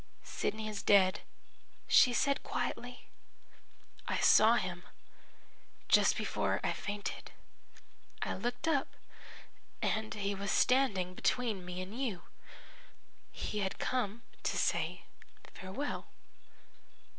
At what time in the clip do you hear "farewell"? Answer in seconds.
15.53-16.07